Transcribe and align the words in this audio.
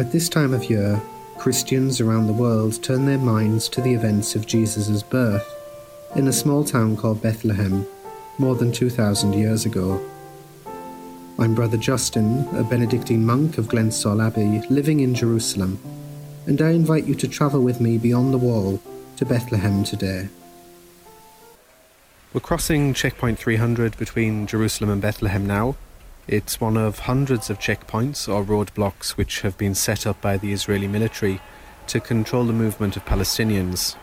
At 0.00 0.12
this 0.12 0.30
time 0.30 0.54
of 0.54 0.70
year, 0.70 0.98
Christians 1.36 2.00
around 2.00 2.26
the 2.26 2.32
world 2.32 2.82
turn 2.82 3.04
their 3.04 3.18
minds 3.18 3.68
to 3.68 3.82
the 3.82 3.92
events 3.92 4.34
of 4.34 4.46
Jesus' 4.46 5.02
birth 5.02 5.46
in 6.16 6.26
a 6.26 6.32
small 6.32 6.64
town 6.64 6.96
called 6.96 7.20
Bethlehem, 7.20 7.86
more 8.38 8.54
than 8.54 8.72
2,000 8.72 9.34
years 9.34 9.66
ago. 9.66 10.02
I'm 11.38 11.54
Brother 11.54 11.76
Justin, 11.76 12.48
a 12.56 12.64
Benedictine 12.64 13.26
monk 13.26 13.58
of 13.58 13.66
Glenstal 13.66 14.26
Abbey, 14.26 14.66
living 14.70 15.00
in 15.00 15.14
Jerusalem, 15.14 15.78
and 16.46 16.62
I 16.62 16.70
invite 16.70 17.04
you 17.04 17.14
to 17.16 17.28
travel 17.28 17.60
with 17.60 17.78
me 17.78 17.98
beyond 17.98 18.32
the 18.32 18.38
wall 18.38 18.80
to 19.18 19.26
Bethlehem 19.26 19.84
today. 19.84 20.30
We're 22.32 22.40
crossing 22.40 22.94
checkpoint 22.94 23.38
300 23.38 23.98
between 23.98 24.46
Jerusalem 24.46 24.88
and 24.88 25.02
Bethlehem 25.02 25.44
now. 25.46 25.76
It's 26.30 26.60
one 26.60 26.76
of 26.76 27.00
hundreds 27.00 27.50
of 27.50 27.58
checkpoints 27.58 28.32
or 28.32 28.44
roadblocks 28.44 29.16
which 29.16 29.40
have 29.40 29.58
been 29.58 29.74
set 29.74 30.06
up 30.06 30.20
by 30.20 30.36
the 30.36 30.52
Israeli 30.52 30.86
military 30.86 31.40
to 31.88 31.98
control 31.98 32.44
the 32.44 32.52
movement 32.52 32.96
of 32.96 33.04
Palestinians. 33.04 33.96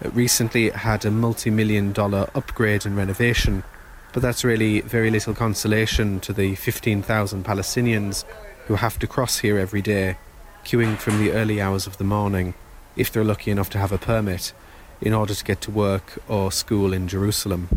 Uh, 0.00 0.10
recently, 0.10 0.68
it 0.68 0.76
had 0.76 1.04
a 1.04 1.10
multi 1.10 1.50
million 1.50 1.92
dollar 1.92 2.30
upgrade 2.32 2.86
and 2.86 2.96
renovation, 2.96 3.64
but 4.12 4.22
that's 4.22 4.44
really 4.44 4.82
very 4.82 5.10
little 5.10 5.34
consolation 5.34 6.20
to 6.20 6.32
the 6.32 6.54
15,000 6.54 7.44
Palestinians 7.44 8.22
who 8.68 8.76
have 8.76 8.96
to 9.00 9.08
cross 9.08 9.38
here 9.38 9.58
every 9.58 9.82
day, 9.82 10.16
queuing 10.64 10.96
from 10.96 11.18
the 11.18 11.32
early 11.32 11.60
hours 11.60 11.88
of 11.88 11.98
the 11.98 12.04
morning, 12.04 12.54
if 12.94 13.10
they're 13.10 13.24
lucky 13.24 13.50
enough 13.50 13.70
to 13.70 13.78
have 13.78 13.90
a 13.90 13.98
permit, 13.98 14.52
in 15.00 15.12
order 15.12 15.34
to 15.34 15.44
get 15.44 15.60
to 15.62 15.72
work 15.72 16.22
or 16.28 16.52
school 16.52 16.92
in 16.92 17.08
Jerusalem. 17.08 17.68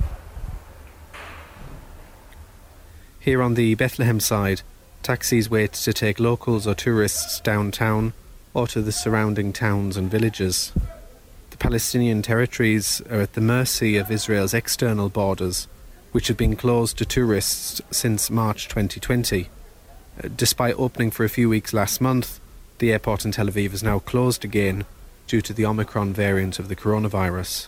Here 3.19 3.41
on 3.41 3.55
the 3.55 3.75
Bethlehem 3.75 4.19
side, 4.19 4.61
taxis 5.03 5.49
wait 5.49 5.73
to 5.73 5.93
take 5.93 6.19
locals 6.19 6.65
or 6.65 6.75
tourists 6.75 7.39
downtown 7.41 8.13
or 8.53 8.67
to 8.67 8.81
the 8.81 8.91
surrounding 8.91 9.51
towns 9.51 9.97
and 9.97 10.09
villages. 10.09 10.71
The 11.51 11.57
Palestinian 11.57 12.21
territories 12.21 13.01
are 13.09 13.21
at 13.21 13.33
the 13.33 13.41
mercy 13.41 13.97
of 13.97 14.11
Israel's 14.11 14.53
external 14.53 15.09
borders, 15.09 15.67
which 16.11 16.27
have 16.27 16.37
been 16.37 16.55
closed 16.55 16.97
to 16.97 17.05
tourists 17.05 17.81
since 17.91 18.29
March 18.29 18.67
2020. 18.67 19.49
Uh, 20.23 20.29
despite 20.35 20.75
opening 20.77 21.11
for 21.11 21.23
a 21.23 21.29
few 21.29 21.49
weeks 21.49 21.73
last 21.73 21.99
month, 21.99 22.39
the 22.79 22.91
airport 22.91 23.25
in 23.25 23.31
Tel 23.31 23.47
Aviv 23.47 23.73
is 23.73 23.83
now 23.83 23.99
closed 23.99 24.45
again 24.45 24.85
due 25.27 25.41
to 25.41 25.53
the 25.53 25.65
Omicron 25.65 26.13
variant 26.13 26.59
of 26.59 26.69
the 26.69 26.75
coronavirus. 26.75 27.67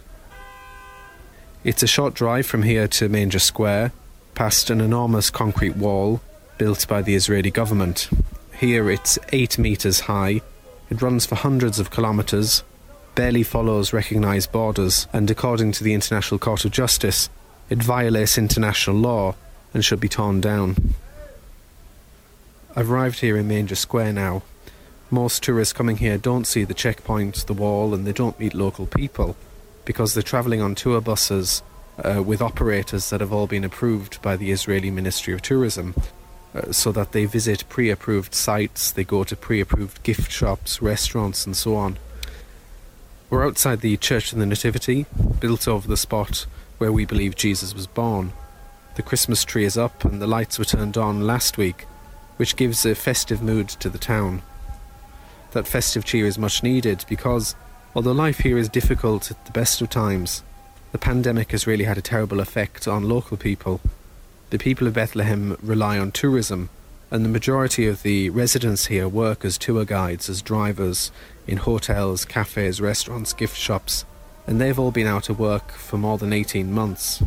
It's 1.64 1.84
a 1.84 1.88
short 1.88 2.14
drive 2.14 2.46
from 2.46 2.64
here 2.64 2.88
to 2.88 3.10
Manger 3.10 3.40
Square, 3.40 3.92
past 4.40 4.70
an 4.70 4.80
enormous 4.80 5.30
concrete 5.30 5.76
wall 5.76 6.22
built 6.58 6.88
by 6.88 7.02
the 7.02 7.14
Israeli 7.14 7.52
government. 7.52 8.10
Here 8.58 8.90
it's 8.90 9.20
8 9.34 9.58
metres 9.58 10.00
high, 10.00 10.40
it 10.90 11.02
runs 11.02 11.26
for 11.26 11.36
hundreds 11.36 11.78
of 11.78 11.92
kilometres, 11.92 12.64
barely 13.16 13.44
follows 13.44 13.92
recognised 13.92 14.50
borders, 14.54 15.08
and 15.12 15.30
according 15.30 15.74
to 15.74 15.84
the 15.84 15.94
International 15.94 16.40
Court 16.40 16.64
of 16.64 16.72
Justice, 16.72 17.30
it 17.70 17.84
violates 17.84 18.38
international 18.38 18.96
law 18.96 19.36
and 19.74 19.84
should 19.84 20.00
be 20.00 20.08
torn 20.08 20.40
down. 20.40 20.94
I've 22.78 22.90
arrived 22.90 23.20
here 23.20 23.36
in 23.36 23.50
Manger 23.50 23.76
Square 23.76 24.14
now. 24.14 24.44
Most 25.12 25.44
tourists 25.44 25.74
coming 25.74 25.98
here 25.98 26.18
don't 26.18 26.48
see 26.48 26.64
the 26.64 26.74
checkpoint, 26.74 27.46
the 27.46 27.54
wall, 27.54 27.94
and 27.94 28.08
they 28.08 28.14
don't 28.14 28.40
meet 28.40 28.54
local 28.54 28.86
people 28.86 29.36
because 29.84 30.14
they're 30.14 30.24
travelling 30.24 30.62
on 30.62 30.76
tour 30.76 31.02
buses 31.02 31.62
uh, 32.04 32.24
with 32.24 32.42
operators 32.42 33.10
that 33.10 33.22
have 33.22 33.34
all 33.34 33.48
been 33.48 33.64
approved 33.64 34.22
by 34.22 34.36
the 34.36 34.52
Israeli 34.52 34.92
Ministry 34.92 35.34
of 35.34 35.42
Tourism. 35.42 35.96
Uh, 36.54 36.72
so 36.72 36.92
that 36.92 37.12
they 37.12 37.26
visit 37.26 37.64
pre 37.70 37.92
approved 37.92 38.34
sites, 38.34 38.92
they 38.92 39.04
go 39.04 39.24
to 39.24 39.36
pre 39.36 39.62
approved 39.62 40.02
gift 40.02 40.32
shops, 40.32 40.82
restaurants, 40.82 41.46
and 41.46 41.56
so 41.56 41.76
on. 41.76 41.98
We're 43.30 43.46
outside 43.46 43.82
the 43.82 43.96
Church 43.98 44.34
of 44.34 44.40
the 44.40 44.48
Nativity, 44.48 45.06
built 45.40 45.68
over 45.68 45.88
the 45.88 45.96
spot 45.96 46.48
where 46.80 46.92
we 46.92 47.06
believe 47.06 47.36
Jesus 47.36 47.76
was 47.76 47.86
born. 47.86 48.34
The 48.96 49.04
Christmas 49.04 49.44
tree 49.44 49.66
is 49.66 49.78
up 49.78 50.04
and 50.04 50.20
the 50.20 50.28
lights 50.28 50.58
were 50.58 50.66
turned 50.66 50.98
on 50.98 51.28
last 51.28 51.58
week, 51.58 51.86
which 52.38 52.56
gives 52.56 52.86
a 52.86 52.96
festive 52.96 53.44
mood 53.44 53.70
to 53.70 53.90
the 53.90 54.00
town. 54.00 54.42
That 55.52 55.68
festive 55.68 56.06
cheer 56.06 56.26
is 56.26 56.40
much 56.40 56.64
needed 56.64 57.06
because, 57.08 57.56
although 57.94 58.12
life 58.12 58.40
here 58.40 58.58
is 58.58 58.70
difficult 58.70 59.30
at 59.30 59.46
the 59.46 59.52
best 59.52 59.82
of 59.82 59.90
times, 59.90 60.44
the 60.92 60.98
pandemic 60.98 61.52
has 61.52 61.68
really 61.68 61.84
had 61.84 61.98
a 61.98 62.02
terrible 62.02 62.40
effect 62.40 62.88
on 62.88 63.08
local 63.08 63.38
people. 63.38 63.80
The 64.50 64.58
people 64.58 64.88
of 64.88 64.94
Bethlehem 64.94 65.58
rely 65.62 66.00
on 66.00 66.12
tourism, 66.12 66.70
and 67.12 67.24
the 67.24 67.30
majority 67.30 67.88
of 67.88 68.02
the 68.02 68.30
residents 68.32 68.88
here 68.88 69.08
work 69.08 69.46
as 69.46 69.58
tour 69.58 69.86
guides, 69.86 70.30
as 70.30 70.42
drivers, 70.42 71.12
in 71.46 71.58
hotels, 71.58 72.26
cafes, 72.26 72.82
restaurants, 72.82 73.34
gift 73.34 73.58
shops, 73.58 74.06
and 74.48 74.60
they've 74.60 74.80
all 74.80 74.92
been 74.92 75.06
out 75.06 75.30
of 75.30 75.40
work 75.40 75.72
for 75.72 75.98
more 75.98 76.18
than 76.18 76.34
18 76.34 76.72
months. 76.72 77.22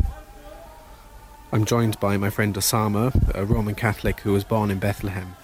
I'm 1.53 1.63
joined 1.63 1.99
by 1.99 2.17
my 2.17 2.29
friend 2.29 2.53
Osama, 2.55 3.13
a 3.33 3.45
Roman 3.45 3.75
Catholic 3.75 4.19
who 4.21 4.33
was 4.33 4.43
born 4.43 4.71
in 4.71 4.79
Bethlehem. 4.79 5.35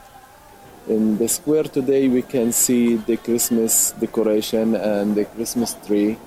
In 0.88 1.18
the 1.18 1.28
square 1.28 1.63
today, 1.63 2.07
we 2.07 2.24
can 2.24 2.51
see 2.51 2.96
the 2.96 3.16
Christmas 3.16 3.91
decoration 3.91 4.75
and 4.75 5.16
the 5.16 5.25
Christmas 5.25 5.75
tree 5.86 6.18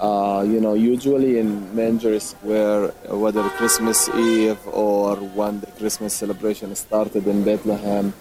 uh, 0.00 0.42
you 0.48 0.60
know, 0.60 0.72
usually 0.72 1.38
in 1.38 1.74
Manger 1.76 2.18
Square, 2.20 2.88
whether 3.10 3.42
Christmas 3.60 4.08
Eve 4.08 4.58
or 4.66 5.16
when 5.16 5.60
the 5.60 5.66
Christmas 5.76 6.14
celebration 6.14 6.74
started 6.74 7.26
in 7.26 7.44
Bethlehem, 7.44 8.14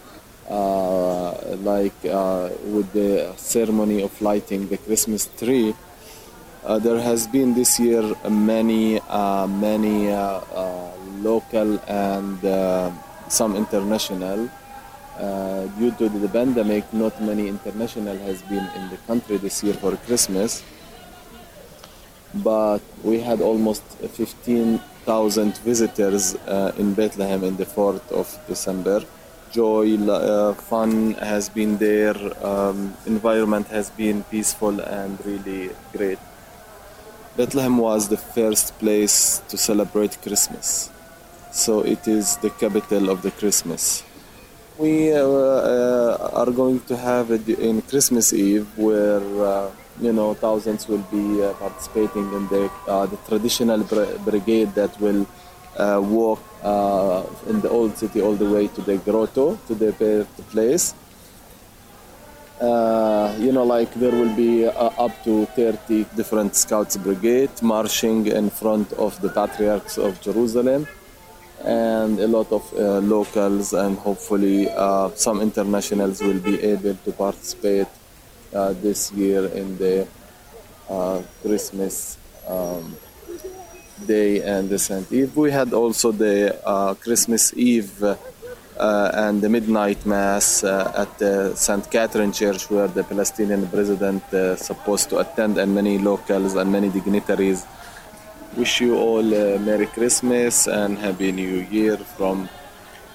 uh, 0.50 1.32
like 1.64 1.96
uh, 2.04 2.50
with 2.66 2.92
the 2.92 3.32
ceremony 3.38 4.02
of 4.02 4.12
lighting 4.22 4.68
the 4.68 4.78
Christmas 4.78 5.30
tree, 5.38 5.74
uh, 6.66 6.80
there 6.80 7.00
has 7.00 7.28
been 7.28 7.54
this 7.54 7.80
year 7.80 8.04
many, 8.30 9.00
uh, 9.08 9.48
many 9.48 10.12
local 11.24 11.80
and 11.88 12.40
some 13.30 13.56
international. 13.56 14.50
due 15.80 15.92
to 15.96 16.10
the 16.10 16.28
pandemic, 16.28 16.84
not 16.92 17.16
many 17.22 17.48
international 17.48 18.18
has 18.28 18.42
been 18.52 18.68
in 18.76 18.90
the 18.90 18.98
country 19.08 19.38
this 19.38 19.64
year 19.64 19.76
for 19.76 19.96
Christmas 20.08 20.64
but 22.34 22.82
we 23.04 23.20
had 23.20 23.42
almost 23.42 23.84
15,000 23.84 25.58
visitors 25.60 26.36
uh, 26.36 26.72
in 26.78 26.94
Bethlehem 26.94 27.44
in 27.44 27.58
the 27.58 27.66
4th 27.66 28.12
of 28.12 28.40
December. 28.48 29.04
Joy, 29.52 29.98
uh, 29.98 30.54
fun 30.54 31.14
has 31.14 31.50
been 31.50 31.78
there, 31.78 32.16
um, 32.46 32.94
environment 33.08 33.68
has 33.68 33.90
been 33.90 34.24
peaceful 34.26 34.80
and 34.80 35.18
really 35.26 35.72
great. 35.92 36.20
Bethlehem 37.36 37.78
was 37.78 38.10
the 38.10 38.18
first 38.18 38.78
place 38.78 39.42
to 39.48 39.58
celebrate 39.58 40.22
Christmas, 40.22 40.92
so 41.52 41.82
it 41.82 42.08
is 42.08 42.38
the 42.38 42.50
capital 42.52 43.10
of 43.10 43.24
the 43.24 43.32
Christmas. 43.32 44.04
We 44.78 45.14
uh, 45.14 45.26
uh 45.26 46.30
are 46.34 46.52
going 46.52 46.82
to 46.82 46.96
have 46.96 47.32
it 47.32 47.48
in 47.50 47.82
Christmas 47.82 48.34
Eve 48.34 48.68
where 48.78 49.24
uh, 49.44 49.72
you 50.02 50.14
know 50.14 50.34
thousands 50.34 50.88
will 50.88 51.06
be 51.12 51.44
uh, 51.44 51.54
participating 51.54 52.32
in 52.34 52.48
the 52.48 52.72
uh, 52.88 53.06
the 53.06 53.18
traditional 53.28 53.80
brigade 54.26 54.74
that 54.76 55.00
will 55.00 55.28
uh, 55.78 56.02
walk 56.02 56.42
uh, 56.64 57.24
in 57.48 57.62
the 57.62 57.70
old 57.70 57.98
city 57.98 58.22
all 58.22 58.36
the 58.36 58.50
way 58.50 58.68
to 58.68 58.82
the 58.82 58.98
grotto 58.98 59.58
to 59.68 59.76
the 59.76 60.26
place. 60.52 60.94
Uh, 62.60 63.34
you 63.40 63.54
know, 63.54 63.64
like 63.64 63.94
there 63.94 64.12
will 64.12 64.36
be 64.36 64.66
uh, 64.68 64.72
up 65.06 65.24
to 65.24 65.46
30 65.56 66.04
different 66.18 66.56
scouts 66.56 66.98
brigade 66.98 67.50
marching 67.62 68.28
in 68.28 68.50
front 68.50 68.92
of 68.94 69.20
the 69.22 69.30
patriarchs 69.30 69.98
of 69.98 70.20
Jerusalem 70.20 70.86
and 71.64 72.20
a 72.20 72.28
lot 72.28 72.52
of 72.52 72.74
locals 73.04 73.72
and 73.74 73.98
hopefully 73.98 74.68
some 75.16 75.42
internationals 75.42 76.22
will 76.22 76.40
be 76.40 76.62
able 76.62 76.96
to 77.06 77.12
participate 77.12 77.88
uh, 78.54 78.74
this 78.82 79.12
year 79.12 79.46
in 79.48 79.78
the 79.78 80.08
uh, 80.90 81.22
Christmas 81.42 82.18
um, 82.48 82.96
Day 84.06 84.42
and 84.42 84.70
the 84.70 84.80
Saint 84.80 85.12
Eve. 85.12 85.36
We 85.36 85.52
had 85.52 85.74
also 85.74 86.12
the 86.12 86.60
uh, 86.66 86.94
Christmas 86.96 87.54
Eve 87.54 88.04
uh, 88.80 89.12
and 89.14 89.42
the 89.42 89.50
midnight 89.50 90.06
mass 90.06 90.64
uh, 90.64 90.92
at 90.96 91.18
the 91.20 91.54
St. 91.56 91.92
Catherine 91.92 92.32
Church, 92.32 92.70
where 92.70 92.88
the 92.88 93.04
Palestinian 93.04 93.68
president 93.68 94.24
uh, 94.34 94.56
supposed 94.56 95.10
to 95.10 95.20
attend, 95.20 95.58
and 95.58 95.76
many 95.76 95.98
locals 95.98 96.56
and 96.56 96.72
many 96.72 96.90
dignitaries. 96.90 97.66
Wish 98.56 98.82
you 98.82 98.96
all 98.98 99.34
a 99.34 99.60
Merry 99.60 99.86
Christmas 99.86 100.68
and 100.68 100.98
Happy 100.98 101.32
New 101.32 101.68
Year 101.70 101.98
from 101.98 102.50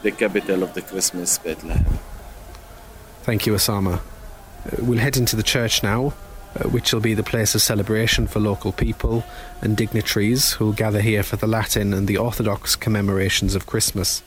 the 0.03 0.13
capital 0.13 0.63
of 0.63 0.75
the 0.75 0.83
Christmas, 0.83 1.39
Bethlehem. 1.39 1.85
Thank 3.23 3.47
you, 3.47 3.55
Osama. 3.55 4.14
Uh, 4.65 4.77
we'll 4.83 4.99
head 4.99 5.17
into 5.17 5.37
the 5.37 5.43
church 5.43 5.83
now, 5.83 6.15
uh, 6.57 6.69
which 6.69 6.93
will 6.93 7.01
be 7.01 7.15
the 7.15 7.23
place 7.23 7.55
of 7.55 7.63
celebration 7.63 8.27
for 8.27 8.41
local 8.41 8.73
people 8.73 9.25
and 9.61 9.77
dignitaries 9.77 10.53
who 10.53 10.67
will 10.67 10.73
gather 10.73 11.01
here 11.01 11.23
for 11.23 11.37
the 11.37 11.47
Latin 11.47 11.93
and 11.93 12.07
the 12.09 12.17
Orthodox 12.17 12.77
commemorations 12.77 13.55
of 13.55 13.67
Christmas. 13.67 14.23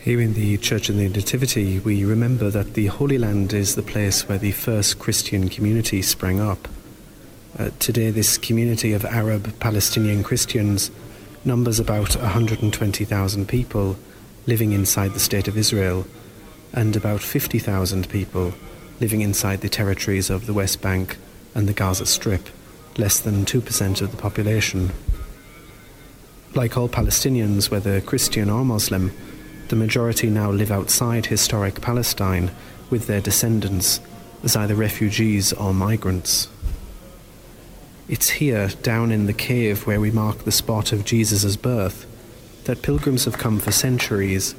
Here 0.00 0.20
in 0.20 0.34
the 0.34 0.56
Church 0.58 0.88
of 0.88 0.96
the 0.96 1.08
Nativity, 1.08 1.80
we 1.80 2.04
remember 2.04 2.50
that 2.50 2.74
the 2.74 2.86
Holy 2.86 3.18
Land 3.18 3.52
is 3.52 3.74
the 3.74 3.82
place 3.82 4.28
where 4.28 4.38
the 4.38 4.52
first 4.52 4.98
Christian 4.98 5.48
community 5.48 6.02
sprang 6.02 6.40
up. 6.40 6.68
Uh, 7.58 7.70
today, 7.78 8.10
this 8.10 8.38
community 8.38 8.92
of 8.92 9.04
Arab 9.04 9.58
Palestinian 9.58 10.22
Christians 10.22 10.90
numbers 11.44 11.80
about 11.80 12.14
120,000 12.16 13.48
people 13.48 13.96
living 14.46 14.72
inside 14.72 15.12
the 15.12 15.20
State 15.20 15.48
of 15.48 15.58
Israel 15.58 16.06
and 16.72 16.96
about 16.96 17.20
50,000 17.20 18.08
people 18.08 18.54
living 19.00 19.20
inside 19.20 19.60
the 19.60 19.68
territories 19.68 20.30
of 20.30 20.46
the 20.46 20.54
West 20.54 20.80
Bank 20.80 21.16
and 21.54 21.68
the 21.68 21.72
Gaza 21.72 22.06
Strip, 22.06 22.48
less 22.96 23.20
than 23.20 23.44
2% 23.44 24.00
of 24.00 24.10
the 24.10 24.16
population. 24.16 24.90
Like 26.54 26.76
all 26.76 26.88
Palestinians, 26.88 27.70
whether 27.70 28.00
Christian 28.00 28.50
or 28.50 28.64
Muslim, 28.64 29.12
the 29.68 29.76
majority 29.76 30.30
now 30.30 30.50
live 30.50 30.70
outside 30.70 31.26
historic 31.26 31.80
Palestine 31.80 32.50
with 32.90 33.06
their 33.06 33.20
descendants 33.20 34.00
as 34.42 34.56
either 34.56 34.74
refugees 34.74 35.52
or 35.52 35.74
migrants. 35.74 36.48
It's 38.08 38.30
here, 38.30 38.68
down 38.82 39.12
in 39.12 39.26
the 39.26 39.34
cave 39.34 39.86
where 39.86 40.00
we 40.00 40.10
mark 40.10 40.38
the 40.38 40.52
spot 40.52 40.92
of 40.92 41.04
Jesus' 41.04 41.56
birth, 41.56 42.06
that 42.64 42.82
pilgrims 42.82 43.26
have 43.26 43.36
come 43.36 43.60
for 43.60 43.72
centuries 43.72 44.54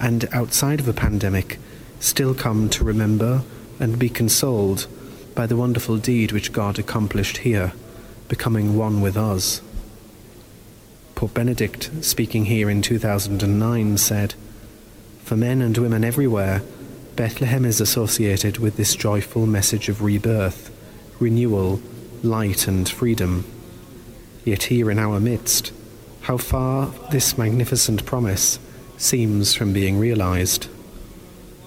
and 0.00 0.26
outside 0.32 0.80
of 0.80 0.88
a 0.88 0.92
pandemic 0.92 1.58
still 2.00 2.34
come 2.34 2.70
to 2.70 2.82
remember 2.82 3.42
and 3.78 3.98
be 3.98 4.08
consoled 4.08 4.86
by 5.34 5.46
the 5.46 5.56
wonderful 5.56 5.98
deed 5.98 6.32
which 6.32 6.52
God 6.52 6.78
accomplished 6.78 7.38
here, 7.38 7.72
becoming 8.28 8.76
one 8.76 9.00
with 9.00 9.16
us. 9.16 9.60
Pope 11.14 11.34
Benedict, 11.34 11.90
speaking 12.00 12.46
here 12.46 12.70
in 12.70 12.80
2009, 12.80 13.98
said, 13.98 14.34
For 15.22 15.36
men 15.36 15.60
and 15.60 15.76
women 15.76 16.02
everywhere, 16.02 16.62
Bethlehem 17.14 17.66
is 17.66 17.80
associated 17.80 18.58
with 18.58 18.76
this 18.76 18.96
joyful 18.96 19.46
message 19.46 19.90
of 19.90 20.02
rebirth, 20.02 20.70
renewal, 21.20 21.80
light, 22.22 22.66
and 22.66 22.88
freedom. 22.88 23.44
Yet 24.44 24.64
here 24.64 24.90
in 24.90 24.98
our 24.98 25.20
midst, 25.20 25.72
how 26.22 26.38
far 26.38 26.86
this 27.10 27.36
magnificent 27.36 28.06
promise 28.06 28.58
seems 29.00 29.54
from 29.54 29.72
being 29.72 29.98
realized. 29.98 30.68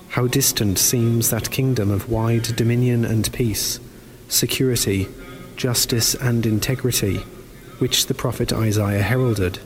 How 0.10 0.28
distant 0.28 0.78
seems 0.78 1.32
that 1.32 1.50
kingdom 1.50 1.90
of 1.90 2.10
wide 2.10 2.44
dominion 2.56 3.04
and 3.04 3.32
peace, 3.34 3.80
security, 4.28 5.08
justice, 5.56 6.14
and 6.14 6.46
integrity, 6.46 7.18
which 7.80 8.06
the 8.06 8.14
prophet 8.14 8.54
Isaiah 8.54 9.02
heralded, 9.02 9.58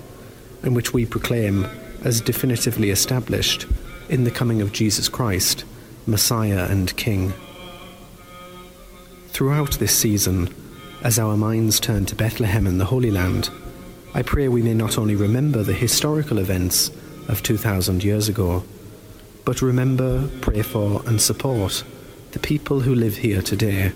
and 0.63 0.75
which 0.75 0.93
we 0.93 1.05
proclaim 1.05 1.65
as 2.05 2.21
definitively 2.21 2.89
established 2.89 3.67
in 4.07 4.23
the 4.23 4.31
coming 4.31 4.61
of 4.61 4.71
Jesus 4.71 5.09
Christ, 5.09 5.65
Messiah 6.05 6.67
and 6.69 6.95
King. 6.95 7.33
Throughout 9.27 9.73
this 9.73 9.95
season, 9.95 10.53
as 11.03 11.19
our 11.19 11.35
minds 11.35 11.81
turn 11.81 12.05
to 12.05 12.15
Bethlehem 12.15 12.65
and 12.65 12.79
the 12.79 12.85
Holy 12.85 13.11
Land, 13.11 13.49
I 14.13 14.21
pray 14.21 14.47
we 14.47 14.61
may 14.61 14.73
not 14.73 14.97
only 14.97 15.17
remember 15.17 15.63
the 15.63 15.73
historical 15.73 16.39
events 16.39 16.91
of 17.27 17.43
2,000 17.43 18.03
years 18.03 18.29
ago, 18.29 18.63
but 19.45 19.61
remember, 19.61 20.27
pray 20.41 20.61
for, 20.61 21.01
and 21.05 21.21
support 21.21 21.83
the 22.31 22.39
people 22.39 22.81
who 22.81 22.93
live 22.93 23.17
here 23.17 23.41
today, 23.41 23.91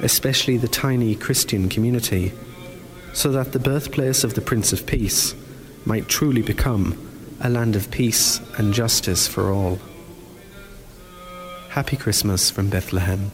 especially 0.00 0.56
the 0.56 0.68
tiny 0.68 1.14
Christian 1.14 1.68
community, 1.68 2.32
so 3.12 3.30
that 3.32 3.52
the 3.52 3.58
birthplace 3.58 4.24
of 4.24 4.34
the 4.34 4.40
Prince 4.40 4.72
of 4.72 4.86
Peace 4.86 5.34
might 5.84 6.08
truly 6.08 6.42
become 6.42 6.96
a 7.40 7.48
land 7.48 7.76
of 7.76 7.90
peace 7.90 8.40
and 8.58 8.72
justice 8.72 9.26
for 9.26 9.50
all. 9.50 9.78
Happy 11.70 11.96
Christmas 11.96 12.50
from 12.50 12.70
Bethlehem. 12.70 13.30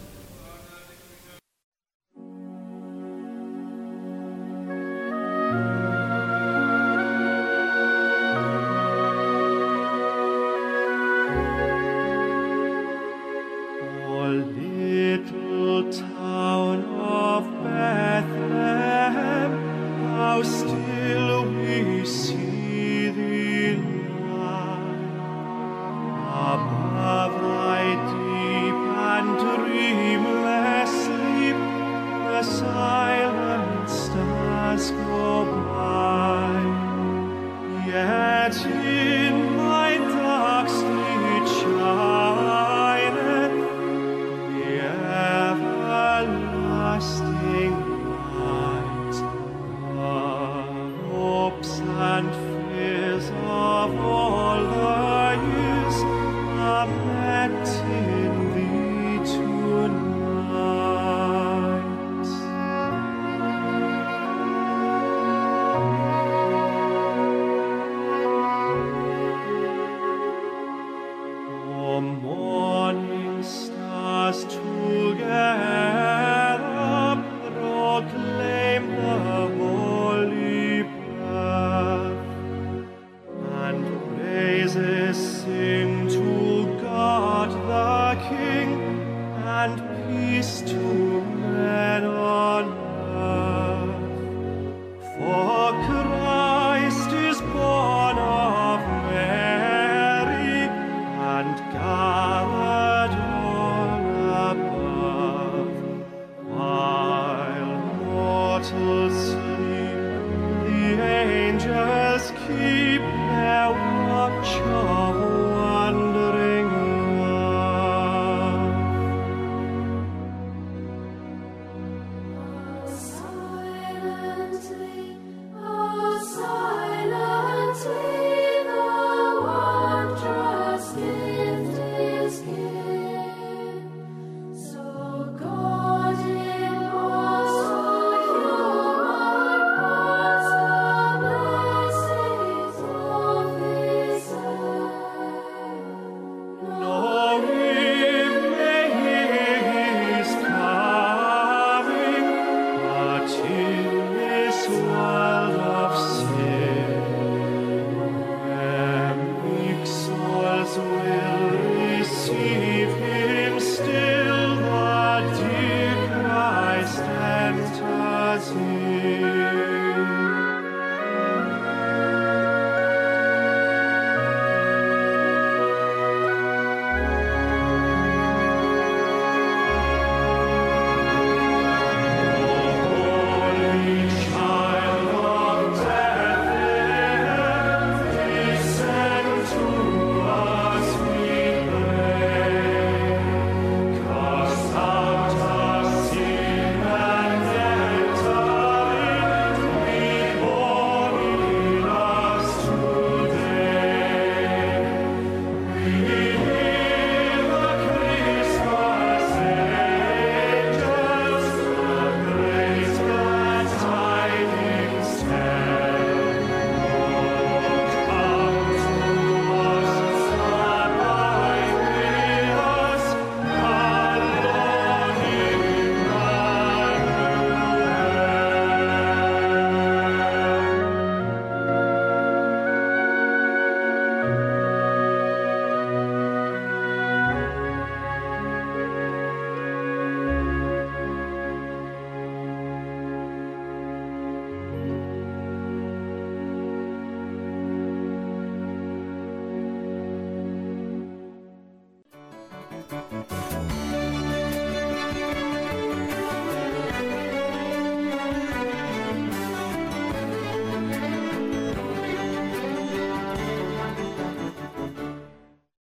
trust 90.64 91.11